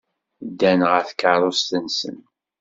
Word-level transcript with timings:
Ddan 0.47 0.81
ɣer 0.89 1.03
tkeṛṛust-nsen. 1.09 2.17